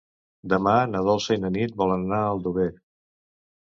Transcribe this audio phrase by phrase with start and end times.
[0.53, 2.71] Demà na Dolça i na Nit volen anar a Aldover.